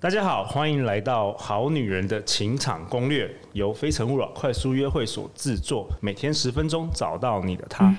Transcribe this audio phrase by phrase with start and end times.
[0.00, 7.92] 大家好，欢迎来到《好女人的情场攻略》，由非诚勿扰快速约会所制作，每天十分钟，找到你的他。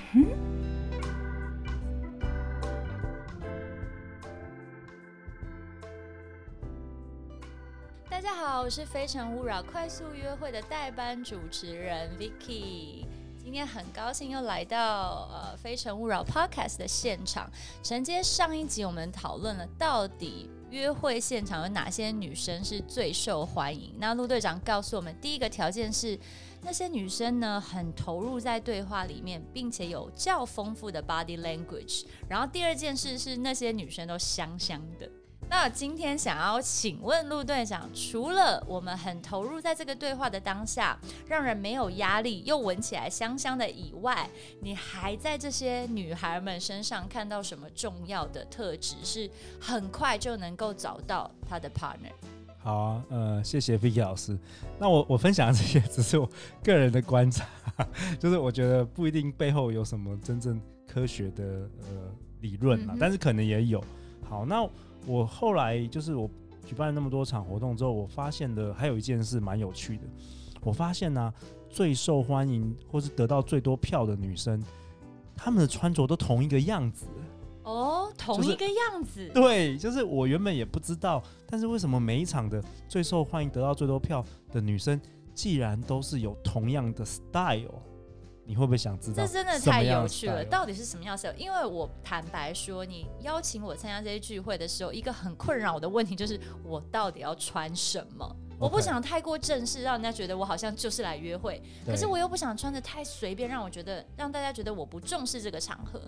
[8.09, 13.05] 大家好，我是非诚勿扰快速约会的代班主持人 Vicky，
[13.37, 17.51] 今天很高兴又来到呃非诚勿扰 Podcast 的现场，
[17.83, 20.49] 承接上一集我们讨论了到底。
[20.69, 23.93] 约会现场有哪些女生是最受欢迎？
[23.97, 26.17] 那陆队长告诉我们，第一个条件是
[26.61, 32.05] 那些女生呢很投入在对话里面，并且有较丰富的 body language。
[32.27, 35.09] 然后第二件事是那些女生都香香的。
[35.49, 44.29] 那今天想要请问陆队长，除了我们很投入在这个对话的当下，让人没有压力，又闻起来香香的以外，
[44.61, 52.13] 你还在这些女孩们身上看到什么重要的特质，是很快就能够找到她的 partner？
[52.59, 54.37] 好啊，呃，谢谢 Vicky 老师。
[54.77, 56.29] 那我我分享的这些只是我
[56.63, 57.43] 个人的观察，
[58.19, 63.83] 就是我觉得不一定背后有什么真正科学的呃理论嘛，嗯、但是可能也有。
[64.29, 64.69] 好，那。
[65.07, 66.29] 我后来就是我
[66.65, 70.03] 举办了那么多场活动之后，我发现的还有一件事蛮有趣的。
[70.61, 71.33] 我发现呢、啊，
[71.69, 74.61] 最受欢迎或是得到最多票的女生，
[75.37, 77.07] 她们的穿着都同一个样子。
[77.63, 79.25] 哦，同一个样子。
[79.29, 84.99] 就是、对，就是我原本也不知道，但是为什么每一场的最受欢迎、得到最多票的女生，
[85.33, 87.81] 既然都是有同样的 style？
[88.49, 89.27] 你会不会想知道？
[89.27, 91.35] 这真的太有趣了，到底是什么样的？
[91.37, 106.01] 因为我坦白说，你邀请我参加这些聚会的时候，一个很困扰我的问题就是，我到底要穿什么.我不想太过正式，让人家觉得我好像就是来约会，可是我又不想穿的太随便，让我觉得让大家觉得我不重视这个场合。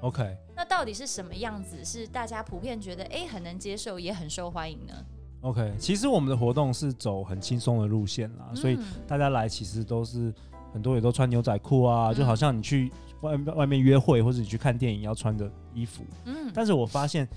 [0.00, 1.84] OK，那到底是什么样子？
[1.84, 4.94] 是大家普遍觉得哎很能接受，也很受欢迎呢
[5.40, 10.32] ？OK，其实我们的活动是走很轻松的路线啦，嗯、所以大家来其实都是。
[10.72, 12.90] 很多也都穿牛仔裤啊，就好像你去
[13.22, 16.02] 外外面约会或者你去看电影要穿的衣服。
[16.24, 17.28] 嗯，但是我发现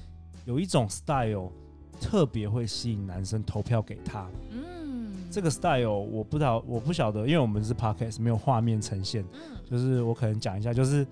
[0.45, 1.51] 有一种 style
[1.99, 4.27] 特别会吸引男生投票给他。
[4.49, 9.23] 嗯，这个 style 我不知道，我不晓得，因为我们是 podcast 没有画面呈现。
[9.33, 11.05] 嗯，就是我可能讲一下，就是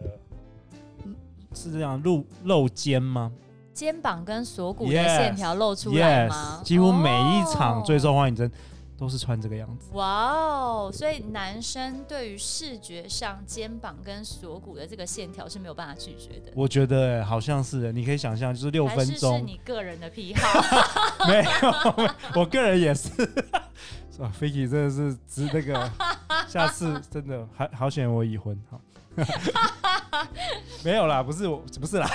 [0.00, 0.06] 呃，
[1.54, 3.32] 是这样露露肩吗？
[3.74, 8.50] 肩膀跟锁骨的线条露出来吗？Yes, yes, 几乎每一场最受欢迎真。
[8.98, 9.90] 都是穿这个样子。
[9.92, 10.90] 哇哦！
[10.92, 16.52] 所以男生对于视觉上肩膀跟锁骨的这个线条是没有办法拒绝的。
[16.56, 19.34] 我觉得好像是，你可以想象，就是六分钟。
[19.34, 20.60] 是，是你个人的癖好？
[21.28, 23.08] 没有，我个人也是。
[24.10, 25.88] 是吧？Vicky 真的是值那个，
[26.48, 28.60] 下次真的还好险我已婚。
[28.68, 28.80] 好，
[30.82, 32.10] 没有啦，不是我，不是啦，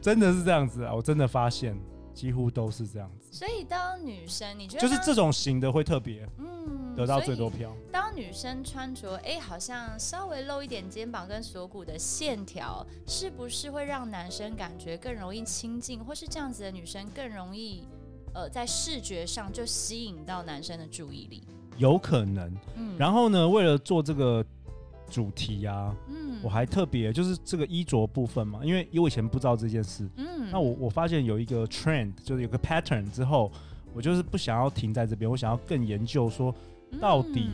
[0.00, 0.94] 真的是这样子啊！
[0.94, 1.76] 我真的发现。
[2.14, 7.74] 几乎都是这样子，所以当女生，你觉得就是这种型的会特别，嗯，得到最多票。
[7.90, 17.86] 当女生穿着，哎、欸，好像稍微露一点肩膀跟锁骨的线条，是不是会让男生感觉更容易亲近，或是这样子的女生更容易，
[18.32, 21.42] 呃，在视觉上就吸引到男生的注意力？
[21.76, 22.96] 有可能，嗯。
[22.96, 24.44] 然后呢，为了做这个。
[25.10, 33.50] 主题啊，嗯，我还特别就是这个衣着部分嘛，因为因为我以前不知道这件事，嗯，那我我发现有一个 trend，就是有个 pattern 之后，
[33.94, 36.54] 我就是不想要停在这边，我想要更研究说
[37.00, 37.50] 到底，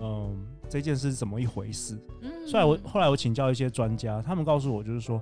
[0.00, 0.36] 呃、
[0.68, 5.20] 这件事是怎么一回事，嗯，所以我后来我请教一些专家，他们告诉我就是说，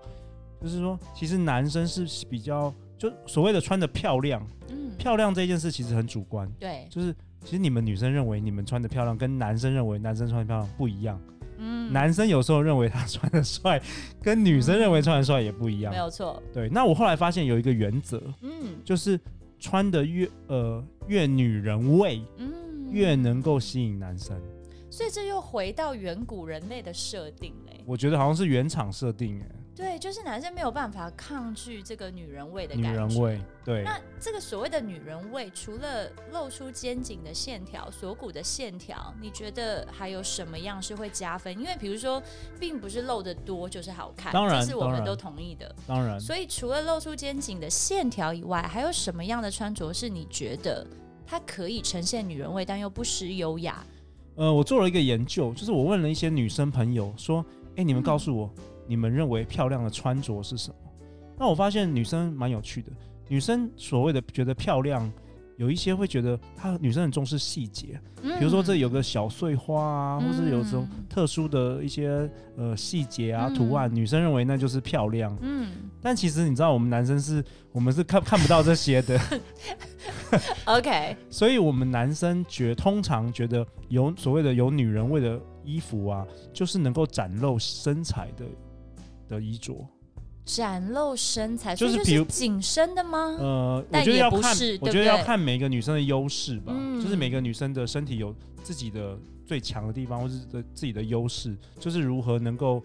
[0.60, 11.18] 就是说其实男生是比较就所谓的穿的漂亮，嗯，漂亮这件事其实很主观，对，就是其实你们女生认为你们穿的漂亮，跟男生认为男生穿的漂亮不一样。
[11.58, 13.82] 嗯，男生有时候认为他穿的帅，
[14.22, 15.92] 跟女生认为穿的帅也不一样。
[15.92, 16.42] 没有错。
[16.52, 19.18] 对，那我后来发现有一个原则，嗯，就是
[19.58, 22.52] 穿的越呃越女人味，嗯，
[22.90, 24.40] 越能够吸引男生。
[24.90, 27.84] 所以这又回到远古人类的设定嘞。
[27.84, 29.46] 我觉得好像是原厂设定哎。
[29.78, 32.90] 对，就是男生没有办法抗拒这个女人味的感觉。
[32.90, 33.84] 女人味，对。
[33.84, 41.56] 那这个所谓的女人味，除了露出肩颈的线条、锁骨的线条，你觉得还有什么样是会加分？
[41.56, 42.20] 因为比如说，
[42.58, 45.72] 并不是露的多就是好看，当然，这是我们都同意的。
[45.86, 46.18] 当然。
[46.18, 50.84] 所以除了露出肩颈的线条以外，还有什么样的穿着是你觉得
[51.24, 53.86] 它可以呈现女人味，但又不失优雅？
[54.34, 58.50] 呃，我做了一个研究，就是我问了一些女生朋友说：“哎，你们告诉我。
[58.56, 60.76] 嗯”你们认为漂亮的穿着是什么？
[61.38, 62.90] 那我发现女生蛮有趣的。
[63.28, 65.08] 女生所谓的觉得漂亮，
[65.58, 75.36] 有一些会觉得她女生很重视细节，比如说这有个小碎花啊，或是有这种特殊的一些呃细节啊图案，女生认为那就是漂亮。
[75.42, 75.68] 嗯，
[76.00, 79.20] 但其实你知道，我们男生是，我们是看看不到这些的。
[80.64, 88.44] OK， 所以我们男生觉通常觉得有所谓的有女人味的衣服啊，就是能够展露身材的
[89.28, 89.86] 的衣着。
[90.44, 93.36] 展露身材，就是比如紧身的吗？
[93.38, 96.72] 呃，我觉得要看，对对我觉得要看每个女生的优势吧。
[96.74, 102.82] 嗯、就是每个女生的身体有自己的最强的地方，或是的自己的优势，就是如何能够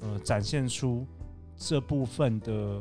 [0.00, 1.06] 呃展现出
[1.54, 2.80] 这部分的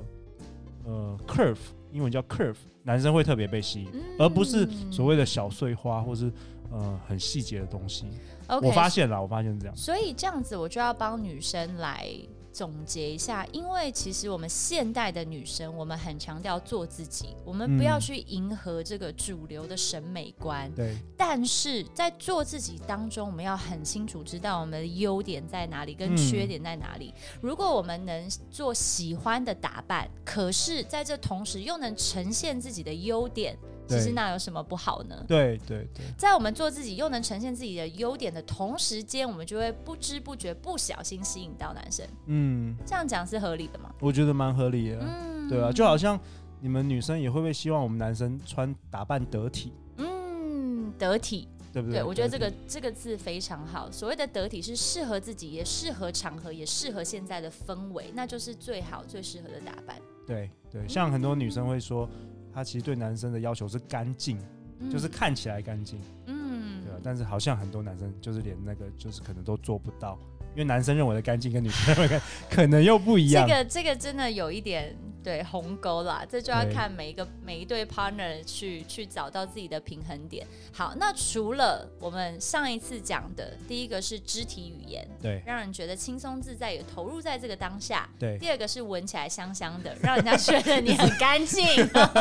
[0.86, 1.58] 呃 curve，
[1.92, 6.31] 英文叫 curve，男生会特别被吸引，嗯、而不是所谓的小碎花或是
[6.72, 8.06] 呃很细节的东西。
[8.48, 9.75] Okay, 我发现了，我发现是这样。
[9.75, 12.08] 所以这样子，我就要帮女生来。
[12.51, 20.69] 总结一下，因为其实我们现代的女生，我们很强调做自己，我们不要去迎合这个主流的审美观。
[20.71, 20.98] 嗯、对。
[21.18, 27.13] 但是在做自己当中，我们要很清楚知道我们的优点在哪里，跟缺点在哪里。
[27.15, 33.57] 嗯、如果我们能做喜欢的打扮，可是在这同时又能呈现自己的优点。
[33.97, 35.23] 其实那有什么不好呢？
[35.27, 42.05] 对对对，在我们做自己又能呈现自己的优点的同时间，我们就会不知不觉、不小心吸引到男生。
[42.27, 43.93] 嗯，这样讲是合理的吗？
[43.99, 44.99] 我觉得蛮合理的。
[45.01, 46.19] 嗯，对啊，就好像
[46.59, 49.73] 你们女生也会不会希望我们男生穿打扮得体？
[49.97, 51.99] 嗯，得体，对不对？
[51.99, 53.91] 对，我觉得这个这个字非常好。
[53.91, 59.97] 所谓的得体是适合自己，也适合场合，也适合现在的氛围，那就是最好、最适合的打扮。
[60.27, 62.09] 对对，像很多女生会说。
[62.53, 64.38] 他其实对男生的要求是干净，
[64.80, 67.00] 嗯、就是看起来干净，嗯，对吧？
[67.03, 70.18] 但是好像很多男生就是连那个就是可能都做不到，
[70.53, 73.48] 因为男生认为的干净跟女生认为的 可能又不一样。
[73.48, 74.95] 这个这个真的有一点。
[75.23, 80.45] 对鸿沟啦，这就要看每一个每一对 partner 去去找到自己的平衡点。
[80.73, 88.09] 好，那除了我们上一次讲的，第一个是肢体语言，对，让人觉得轻松自在，也投入在这个当下。
[88.19, 91.65] 对，第二个是闻起来香香的，让人家觉得你很干净。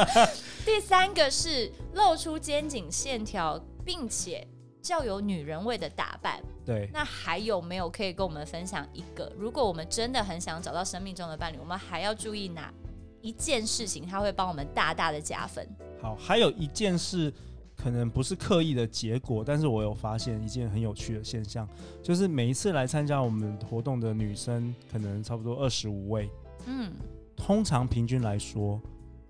[0.64, 4.46] 第三个是露出肩颈线条，并且
[4.82, 6.40] 较有女人味的打扮。
[6.66, 9.32] 对，那还有没有可以跟我们分享一个？
[9.38, 12.72] 如果我们真的很想找到生命中的伴侣，我们还要注意哪？
[13.22, 15.66] 一件事情，他会帮我们大大的加分。
[16.00, 17.32] 好，还有一件事，
[17.76, 21.68] 可能不是刻意的结果，但是我有发现一件很有趣的现象，
[22.02, 26.30] 就是每一次来参加我们活动的女生，可能差不多二十五位。
[26.66, 26.92] 嗯，
[27.36, 28.80] 通常平均来说，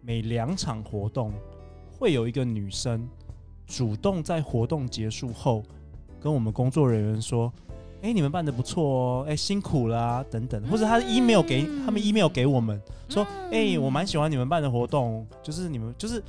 [0.01, 1.33] 每两场活动
[1.99, 3.09] 会有一个女生
[3.67, 5.63] 主动在活动结束后
[6.21, 7.53] 跟我们工作人员说。
[8.03, 9.25] 哎、欸，你们办的不错哦！
[9.27, 12.81] 哎、欸，辛苦啦、啊，等等，或者他的 email 给、嗯、他们 email 给我们
[13.11, 16.23] 说，哎、欸，我蛮喜欢你们办的活动，就是你们就是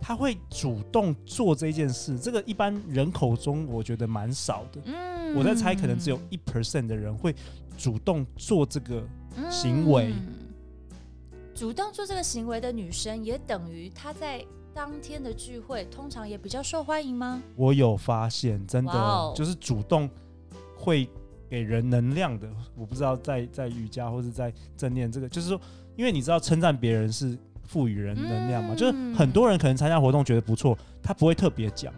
[0.00, 4.80] 他会主动做这件事，这个一般人口中我觉得蛮少的。
[4.84, 7.32] 嗯，我在猜可能只有一 percent 的人会
[7.78, 9.00] 主动做这个
[9.48, 10.12] 行为。
[10.12, 10.26] 嗯、
[11.54, 17.40] 主动做这个行为的女生，也等于她在当天的聚会通常也比较受欢迎吗？
[17.54, 20.10] 我有发现，真的、wow、就是主动。
[20.82, 21.08] 会
[21.48, 25.60] 给人能量的，我不知道在在瑜伽或者在正念这个，就是说，
[25.94, 27.38] 因为你知道称赞别人是
[27.68, 31.94] 赋予人能量嘛，嗯、就是很多人可能参加活动觉得不错，他不会特别讲。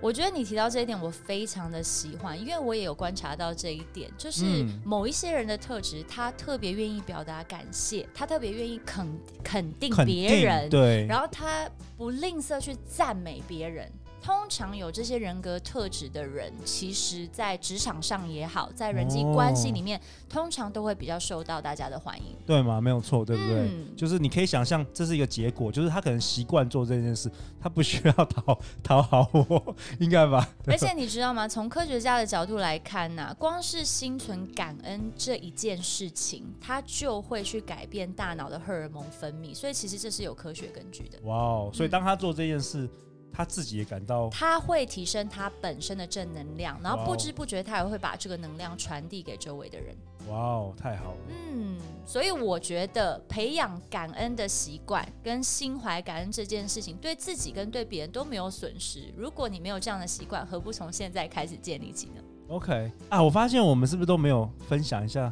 [0.00, 4.44] 我觉得你提到这一点，我非常的喜欢，因为我也有观察到这一点，就是
[4.84, 9.06] 某一些人的特质，他特别愿意表达感谢，他特别愿意肯
[9.42, 13.90] 肯定别人，对，然后他不吝啬去赞美别人。
[14.24, 22.80] 通常有这些人格特质的人，其实，在职场上也好，在人际关系里面，哦、通常都会比较受到大家的欢迎，对吗？
[22.80, 23.68] 没有错，对不对？
[23.68, 30.48] 嗯、就是你可以想象，这是一个结果，就是他可能习惯做这件事，他不需要讨讨好我，应该吧？
[30.66, 31.46] 而且你知道吗？
[31.46, 41.18] 从科学家的角度来看呢、啊，光是心存感恩这一件事情，它就会去改变大脑的荷尔蒙分泌，所以其实这是有科学根据的。
[41.24, 41.70] 哇哦！
[41.74, 42.84] 所以当他做这件事。
[42.84, 42.90] 嗯
[43.36, 49.94] 他自己也感到，他会提升他本身的正能量，然后不知不觉他也会把这个能量传递给周围的人。
[50.28, 51.18] 哇哦，太好了！
[51.28, 51.76] 嗯，
[52.06, 59.12] 所以我觉得培养感恩的习惯跟心怀感恩这件事情，对自己跟对别人都没有损失。
[59.16, 65.30] 如果你没有这样的习惯，何不从现在开始建立起呢？OK 啊，我发现我们是不是都没有分享一下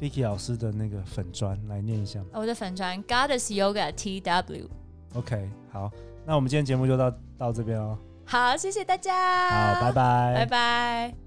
[0.00, 2.20] Vicky 老师的那个粉砖来念一下？
[2.32, 4.66] 我的粉砖 Goddess Yoga TW。
[5.14, 5.90] OK，好。
[6.26, 7.96] 那我们今天节目就到到这边哦。
[8.24, 9.48] 好，谢谢大家。
[9.48, 10.34] 好，拜拜。
[10.34, 11.25] 拜拜。